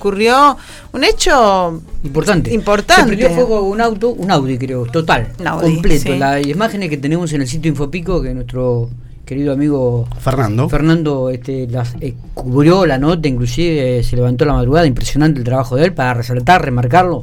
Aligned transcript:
ocurrió 0.00 0.56
un 0.92 1.04
hecho 1.04 1.80
importante. 2.02 2.52
importante. 2.52 3.02
Se 3.02 3.06
prendió 3.06 3.30
fuego 3.30 3.62
un 3.68 3.80
auto, 3.80 4.08
un 4.10 4.30
Audi 4.30 4.58
creo, 4.58 4.86
total, 4.86 5.28
Audi, 5.44 5.74
completo. 5.74 6.12
sí. 6.12 6.18
Las 6.18 6.46
imágenes 6.46 6.88
que 6.88 6.96
tenemos 6.96 7.32
en 7.34 7.42
el 7.42 7.46
sitio 7.46 7.68
Infopico, 7.68 8.22
que 8.22 8.32
nuestro 8.34 8.88
querido 9.26 9.52
amigo 9.52 10.08
Fernando. 10.18 10.68
Fernando 10.68 11.30
este, 11.30 11.68
las, 11.68 11.94
eh, 12.00 12.14
cubrió 12.34 12.84
la 12.86 12.98
nota, 12.98 13.28
inclusive 13.28 13.98
eh, 13.98 14.02
se 14.02 14.16
levantó 14.16 14.44
la 14.44 14.54
madrugada, 14.54 14.86
impresionante 14.86 15.38
el 15.38 15.44
trabajo 15.44 15.76
de 15.76 15.84
él 15.84 15.92
para 15.92 16.14
resaltar, 16.14 16.64
remarcarlo. 16.64 17.22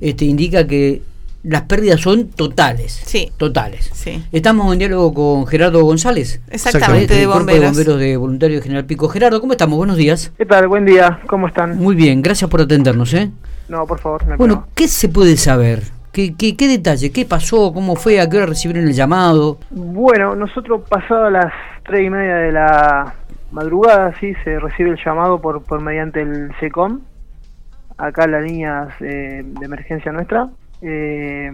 Este, 0.00 0.26
indica 0.26 0.66
que 0.66 1.00
las 1.42 1.62
pérdidas 1.62 2.00
son 2.00 2.28
totales. 2.28 2.92
Sí. 2.92 3.30
Totales. 3.36 3.90
Sí. 3.94 4.24
Estamos 4.32 4.72
en 4.72 4.78
diálogo 4.80 5.14
con 5.14 5.46
Gerardo 5.46 5.82
González. 5.84 6.40
Exactamente, 6.50 7.14
de 7.14 7.26
bomberos. 7.26 7.60
de 7.60 7.66
Bomberos 7.66 7.98
de 7.98 8.16
Voluntario 8.16 8.62
General 8.62 8.84
Pico. 8.84 9.08
Gerardo, 9.08 9.40
¿cómo 9.40 9.52
estamos? 9.52 9.76
Buenos 9.78 9.96
días. 9.96 10.32
¿Qué 10.36 10.46
tal? 10.46 10.68
Buen 10.68 10.84
día, 10.84 11.20
¿cómo 11.26 11.48
están? 11.48 11.78
Muy 11.78 11.94
bien, 11.94 12.22
gracias 12.22 12.50
por 12.50 12.60
atendernos. 12.60 13.14
¿eh? 13.14 13.30
No, 13.68 13.86
por 13.86 13.98
favor, 13.98 14.24
no 14.26 14.32
hay 14.32 14.38
Bueno. 14.38 14.66
¿qué 14.74 14.88
se 14.88 15.08
puede 15.08 15.36
saber? 15.36 15.82
¿Qué, 16.12 16.34
qué, 16.34 16.56
qué 16.56 16.66
detalle? 16.66 17.12
¿Qué 17.12 17.24
pasó? 17.24 17.72
¿Cómo 17.72 17.94
fue? 17.94 18.20
¿A 18.20 18.28
qué 18.28 18.38
hora 18.38 18.46
recibieron 18.46 18.88
el 18.88 18.94
llamado? 18.94 19.58
Bueno, 19.70 20.34
nosotros 20.34 20.82
pasadas 20.88 21.30
las 21.32 21.52
tres 21.84 22.06
y 22.06 22.10
media 22.10 22.36
de 22.36 22.52
la 22.52 23.14
madrugada, 23.52 24.12
sí, 24.18 24.34
se 24.42 24.58
recibe 24.58 24.90
el 24.90 24.98
llamado 25.04 25.40
por, 25.40 25.62
por 25.62 25.80
mediante 25.80 26.20
el 26.22 26.50
SECOM, 26.60 27.00
acá 27.96 28.24
en 28.24 28.32
las 28.32 28.42
líneas 28.42 28.88
eh, 29.00 29.42
de 29.44 29.64
emergencia 29.64 30.12
nuestra, 30.12 30.48
eh, 30.82 31.50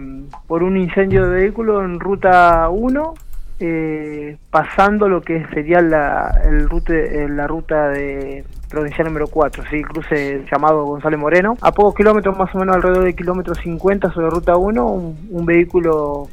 por 0.47 0.63
un 0.63 0.77
incendio 0.77 1.27
de 1.27 1.41
vehículo 1.41 1.83
en 1.83 1.99
ruta 1.99 2.69
1, 2.69 3.13
eh, 3.59 4.37
pasando 4.49 5.07
lo 5.07 5.21
que 5.21 5.45
sería 5.53 5.81
la, 5.81 6.41
el 6.43 6.69
rute, 6.69 7.23
eh, 7.23 7.29
la 7.29 7.47
ruta 7.47 7.89
de 7.89 8.43
provincial 8.69 9.07
número 9.07 9.27
4, 9.27 9.63
¿sí? 9.69 9.81
cruce 9.83 10.43
llamado 10.51 10.83
González 10.85 11.19
Moreno. 11.19 11.57
A 11.61 11.71
pocos 11.71 11.95
kilómetros, 11.95 12.37
más 12.37 12.53
o 12.53 12.57
menos 12.57 12.75
alrededor 12.75 13.05
de 13.05 13.15
kilómetro 13.15 13.55
50 13.55 14.11
sobre 14.11 14.29
ruta 14.29 14.57
1, 14.57 14.85
un, 14.85 15.27
un 15.31 15.45
vehículo, 15.45 16.27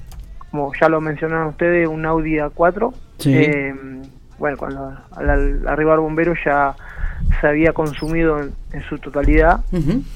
como 0.51 0.73
ya 0.81 0.89
lo 0.89 1.01
mencionaron 1.01 1.49
ustedes, 1.49 1.89
un 1.89 2.05
Audi 2.05 2.39
A4. 2.39 2.93
Sí. 3.19 3.35
Eh, 3.35 3.75
bueno, 4.39 4.57
cuando 4.57 4.93
al, 5.13 5.31
al 5.31 5.69
arribar 5.69 6.01
bomberos 6.01 6.37
ya 6.45 6.75
se 7.41 7.47
había 7.47 7.73
consumido 7.73 8.41
en, 8.41 8.53
en 8.73 8.83
su 8.83 8.99
totalidad. 8.99 9.61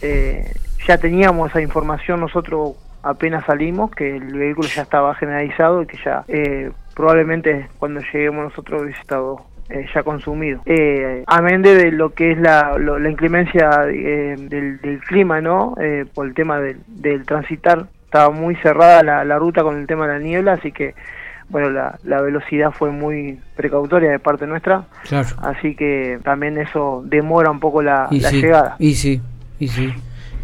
Eh, 0.03 0.53
ya 0.86 0.98
teníamos 0.98 1.50
esa 1.50 1.60
información 1.60 2.20
nosotros 2.20 2.72
apenas 3.02 3.44
salimos, 3.46 3.91
que 3.92 4.16
el 4.16 4.36
vehículo 4.36 4.66
ya 4.69 4.82
estaba 4.82 5.14
generalizado 5.14 5.82
y 5.82 5.86
que 5.86 5.96
ya 6.05 6.24
eh, 6.28 6.70
probablemente 6.94 7.69
cuando 7.78 8.00
lleguemos 8.12 8.44
nosotros 8.44 8.82
hubiese 8.82 9.00
estado 9.00 9.42
eh, 9.69 9.86
ya 9.94 10.02
consumido. 10.02 10.60
Eh, 10.66 11.22
amén 11.27 11.62
de 11.62 11.91
lo 11.92 12.10
que 12.10 12.32
es 12.32 12.38
la, 12.38 12.77
lo- 12.78 12.98
la 12.98 13.10
inclemencia 13.10 13.70
eh, 13.88 14.34
del, 14.38 14.80
del 14.80 14.98
clima, 15.00 15.41
¿no? 15.41 15.74
Eh, 15.80 16.04
por 16.14 16.27
el 16.27 16.34
tema 16.34 16.58
del, 16.60 16.78
del 16.86 17.24
transitar, 17.24 17.86
estaba 18.04 18.30
muy 18.30 18.54
cerrada 18.56 19.02
la, 19.02 19.24
la 19.24 19.38
ruta 19.38 19.62
con 19.62 19.77
el 19.78 19.86
tema 19.86 20.06
de 20.06 20.12
la 20.14 20.19
niebla, 20.20 20.52
así 20.54 20.72
que 20.72 20.94
bueno, 21.48 21.70
la, 21.70 21.97
la 22.02 22.20
velocidad 22.22 22.72
fue 22.72 22.91
muy 22.91 23.38
precautoria 23.56 24.10
de 24.10 24.19
parte 24.19 24.47
nuestra, 24.48 24.84
Claro. 25.08 25.28
así 25.42 25.77
que 25.77 26.19
también 26.24 26.58
eso 26.58 27.02
demora 27.06 27.50
un 27.52 27.60
poco 27.60 27.82
la, 27.82 28.08
Y 28.10 28.20
sí, 28.20 28.41
llegada. 28.41 28.74
Y 28.80 28.94
sí, 28.94 29.20
y 29.60 29.69
sí. 29.69 29.92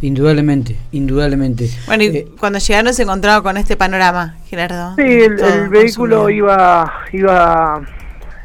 Indudablemente, 0.02 0.76
indudablemente. 0.90 1.70
Bueno, 1.86 2.02
y 2.02 2.06
Eh, 2.08 2.28
cuando 2.38 2.58
llegaron 2.58 2.92
se 2.92 3.04
encontraron 3.04 3.42
con 3.42 3.56
este 3.56 3.76
panorama, 3.76 4.36
Gerardo. 4.46 4.96
Sí, 4.96 5.02
el, 5.02 5.68
vehículo 5.68 6.22
consumido. 6.22 6.30
iba 6.30 6.92
iba 7.12 7.80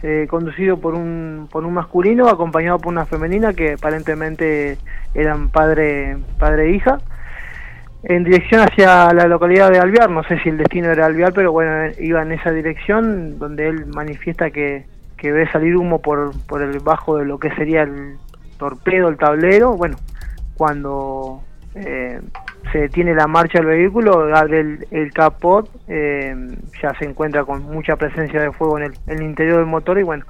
eh, 0.04 0.28
conducido 0.30 0.80
por 0.80 0.94
un 0.94 1.50
por 1.52 1.66
un 1.66 1.74
masculino 1.74 2.30
acompañado 2.30 2.78
por 2.78 2.94
una 2.94 3.08
femenina 3.08 3.54
que 3.54 3.74
aparentemente 3.74 4.78
eran 5.16 5.50
padre 5.50 6.18
padre 6.38 6.70
e 6.70 6.76
hija 6.76 7.00
en 8.04 8.24
dirección 8.24 8.62
hacia 8.62 9.12
la 9.12 9.28
localidad 9.28 9.72
de 9.72 9.80
Alvear, 9.80 10.10
no 10.10 10.24
sé 10.24 10.40
si 10.40 10.50
el 10.50 10.58
destino 10.58 10.92
era 10.92 11.08
Alvear, 11.08 11.34
pero 11.34 11.52
bueno, 11.52 11.92
iba 12.00 12.22
en 12.22 12.32
esa 12.32 12.52
dirección 12.52 13.40
donde 13.40 13.68
él 13.68 13.88
manifiesta 13.88 14.52
que, 14.52 14.86
que 15.18 15.32
ve 15.32 15.50
salir 15.52 15.76
humo 15.76 16.00
por, 16.00 16.32
por 16.46 16.62
el 16.62 16.80
bajo 16.80 17.18
de 17.18 17.26
lo 17.26 17.40
que 17.40 17.50
sería 17.56 17.82
el 17.82 18.18
torpedo, 18.58 19.10
el 19.10 19.18
tablero, 19.18 19.76
bueno, 19.76 19.98
cuando 20.58 21.42
eh, 21.76 22.20
se 22.72 22.80
detiene 22.80 23.14
la 23.14 23.28
marcha 23.28 23.60
del 23.60 23.68
vehículo, 23.68 24.36
abre 24.36 24.60
el, 24.62 24.88
el 24.92 25.12
capot, 25.14 25.70
eh, 25.88 26.36
ya 26.82 26.94
se 26.96 27.06
encuentra 27.06 27.44
con 27.46 27.64
mucha 27.64 27.96
presencia 27.96 28.42
de 28.42 28.52
fuego 28.52 28.78
en 28.80 28.86
el, 28.86 28.94
en 29.08 29.18
el 29.20 29.24
interior 29.24 29.58
del 29.58 29.66
motor 29.68 30.00
y 30.00 30.04
bueno, 30.04 30.26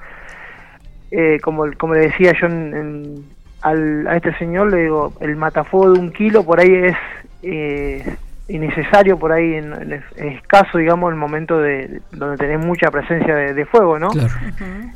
eh, 1.11 1.39
como, 1.41 1.65
como 1.77 1.93
le 1.93 2.01
decía 2.01 2.33
yo 2.39 2.47
en- 2.47 2.75
en- 2.75 3.25
al, 3.61 4.07
a 4.07 4.15
este 4.17 4.33
señor, 4.37 4.71
le 4.71 4.83
digo, 4.83 5.13
el 5.19 5.35
matafuego 5.35 5.93
de 5.93 5.99
un 5.99 6.11
kilo 6.11 6.43
por 6.43 6.59
ahí 6.59 6.71
es 6.73 6.95
eh, 7.43 8.15
innecesario, 8.49 9.17
por 9.17 9.31
ahí 9.31 9.55
en, 9.55 9.73
en- 9.73 9.93
es 9.93 10.03
escaso, 10.35 10.77
digamos, 10.77 11.09
el 11.11 11.17
momento 11.17 11.57
de 11.59 12.01
donde 12.11 12.37
tenés 12.37 12.63
mucha 12.63 12.91
presencia 12.91 13.35
de, 13.35 13.53
de 13.53 13.65
fuego, 13.65 13.97
¿no? 13.97 14.09
claro. 14.09 14.29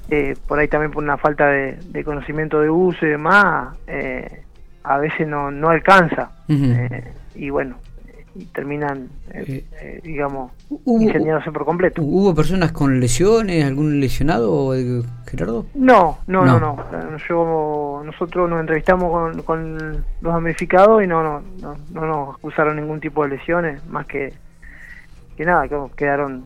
eh, 0.10 0.36
por 0.48 0.60
ahí 0.60 0.68
también 0.68 0.92
por 0.92 1.04
una 1.04 1.18
falta 1.18 1.48
de, 1.48 1.78
de 1.88 2.04
conocimiento 2.04 2.62
de 2.62 2.70
uso 2.70 3.06
y 3.06 3.10
demás, 3.10 3.76
eh, 3.88 4.44
a 4.84 4.98
veces 4.98 5.28
no, 5.28 5.52
no 5.52 5.70
alcanza. 5.70 6.32
Eh, 6.50 7.14
y 7.36 7.50
bueno, 7.50 7.76
y 8.36 8.46
terminan, 8.46 9.10
eh, 9.34 9.64
Eh, 9.82 10.00
digamos, 10.04 10.52
hubo- 10.70 11.02
incendiándose 11.02 11.52
por 11.52 11.66
completo. 11.66 12.02
¿Hubo 12.02 12.34
personas 12.34 12.72
con 12.72 13.00
lesiones? 13.00 13.66
¿Algún 13.66 14.00
lesionado, 14.00 14.74
Gerardo? 15.28 15.66
No, 15.76 16.20
no, 16.28 16.46
No. 16.46 16.60
no, 16.60 16.76
no. 16.78 17.18
Yo, 17.28 18.02
nosotros 18.06 18.50
nos 18.50 18.60
entrevistamos 18.62 19.12
con, 19.12 19.42
con 19.44 19.78
los 20.22 20.34
damnificados 20.34 21.04
y 21.04 21.08
no, 21.08 21.22
no, 21.24 21.42
no, 21.62 21.76
no 21.94 22.06
nos 22.06 22.36
acusaron 22.36 22.76
ningún 22.78 23.00
tipo 23.00 23.24
de 23.24 23.38
lesiones, 23.38 23.86
más 23.88 24.06
que, 24.08 24.34
que 25.38 25.46
nada, 25.46 25.68
que 25.68 25.78
quedaron 25.96 26.46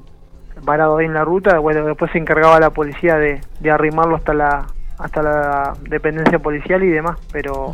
varados 0.64 1.00
ahí 1.00 1.06
en 1.06 1.14
la 1.14 1.24
ruta. 1.24 1.60
Bueno, 1.60 1.86
después 1.86 2.12
se 2.12 2.18
encargaba 2.18 2.60
la 2.60 2.70
policía 2.72 3.16
de, 3.18 3.42
de 3.60 3.72
arrimarlo 3.72 4.16
hasta 4.16 4.34
la 4.34 4.66
hasta 4.98 5.22
la 5.22 5.74
dependencia 5.90 6.40
policial 6.40 6.82
y 6.82 6.88
demás, 6.90 7.18
pero 7.34 7.74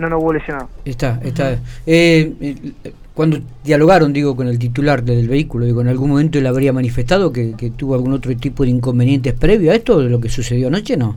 no 0.00 0.08
nos 0.08 0.22
hubo 0.22 0.32
lesionados. 0.32 0.70
Está, 0.84 1.20
está. 1.22 1.52
Eh, 1.86 2.34
eh, 2.40 2.92
cuando 3.14 3.38
dialogaron, 3.62 4.12
digo, 4.12 4.34
con 4.34 4.46
el 4.48 4.58
titular 4.58 5.02
del 5.02 5.28
vehículo, 5.28 5.66
digo, 5.66 5.80
en 5.82 5.88
algún 5.88 6.10
momento 6.10 6.38
él 6.38 6.46
habría 6.46 6.72
manifestado 6.72 7.32
que, 7.32 7.54
que 7.56 7.70
tuvo 7.70 7.94
algún 7.94 8.12
otro 8.14 8.34
tipo 8.36 8.64
de 8.64 8.70
inconvenientes 8.70 9.34
previo 9.34 9.72
a 9.72 9.74
esto, 9.74 10.00
de 10.00 10.08
lo 10.08 10.20
que 10.20 10.28
sucedió 10.28 10.68
anoche, 10.68 10.96
¿no? 10.96 11.16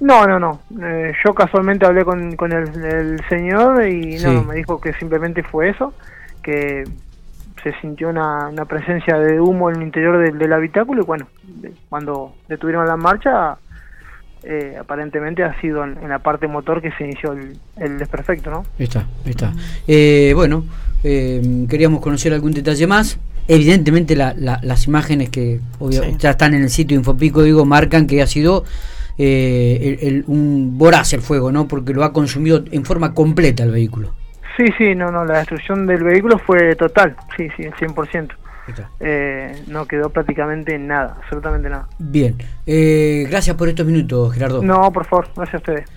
No, 0.00 0.26
no, 0.28 0.38
no. 0.38 0.60
Eh, 0.80 1.12
yo 1.24 1.34
casualmente 1.34 1.84
hablé 1.84 2.04
con, 2.04 2.36
con 2.36 2.52
el, 2.52 2.68
el 2.84 3.20
señor 3.28 3.84
y 3.88 4.16
Sí. 4.18 4.26
no, 4.26 4.44
me 4.44 4.54
dijo 4.54 4.80
que 4.80 4.92
simplemente 4.94 5.42
fue 5.42 5.70
eso, 5.70 5.92
que 6.42 6.84
se 7.64 7.72
sintió 7.80 8.10
una, 8.10 8.48
una 8.48 8.64
presencia 8.64 9.18
de 9.18 9.40
humo 9.40 9.70
en 9.70 9.76
el 9.78 9.82
interior 9.82 10.18
del, 10.18 10.38
del 10.38 10.52
habitáculo 10.52 11.02
y 11.02 11.04
bueno, 11.04 11.26
cuando 11.88 12.34
detuvieron 12.48 12.86
la 12.86 12.96
marcha, 12.96 13.58
eh, 14.42 14.76
aparentemente 14.80 15.42
ha 15.44 15.58
sido 15.60 15.84
en, 15.84 15.98
en 16.02 16.08
la 16.08 16.18
parte 16.20 16.46
motor 16.46 16.80
que 16.82 16.90
se 16.92 17.04
inició 17.04 17.32
el, 17.32 17.58
el 17.76 17.98
desperfecto, 17.98 18.50
¿no? 18.50 18.64
Está, 18.78 19.06
está. 19.24 19.52
Eh, 19.86 20.32
bueno, 20.34 20.64
eh, 21.04 21.66
queríamos 21.68 22.00
conocer 22.00 22.32
algún 22.32 22.52
detalle 22.52 22.86
más. 22.86 23.18
Evidentemente 23.48 24.14
la- 24.14 24.34
la- 24.36 24.60
las 24.62 24.86
imágenes 24.86 25.30
que 25.30 25.60
obvio, 25.78 26.02
Sí. 26.02 26.16
ya 26.18 26.30
están 26.30 26.54
en 26.54 26.62
el 26.62 26.70
sitio 26.70 26.96
Infopico, 26.96 27.42
digo, 27.42 27.64
marcan 27.64 28.06
que 28.06 28.20
ha 28.22 28.26
sido 28.26 28.64
eh, 29.20 29.98
el- 30.00 30.08
el- 30.08 30.24
un 30.28 30.78
voraz 30.78 31.12
el 31.12 31.20
fuego, 31.22 31.50
¿no? 31.50 31.66
Porque 31.66 31.92
lo 31.92 32.04
ha 32.04 32.12
consumido 32.12 32.62
en 32.70 32.84
forma 32.84 33.14
completa 33.14 33.64
el 33.64 33.72
vehículo. 33.72 34.14
Sí, 34.56 34.64
sí, 34.78 34.94
no, 34.94 35.10
no, 35.10 35.24
la 35.24 35.38
destrucción 35.38 35.86
del 35.86 36.04
vehículo 36.04 36.38
fue 36.38 36.76
total, 36.76 37.16
sí, 37.36 37.48
sí, 37.56 37.64
el 37.64 37.72
100%. 37.74 38.34
Eh, 39.00 39.62
no 39.66 39.86
quedó 39.86 40.10
prácticamente 40.10 40.78
nada, 40.78 41.16
absolutamente 41.22 41.68
nada. 41.68 41.88
Bien, 41.98 42.36
eh, 42.66 43.26
gracias 43.28 43.56
por 43.56 43.68
estos 43.68 43.86
minutos, 43.86 44.34
Gerardo. 44.34 44.62
No, 44.62 44.92
por 44.92 45.04
favor, 45.04 45.28
gracias 45.34 45.54
a 45.54 45.58
ustedes. 45.58 45.90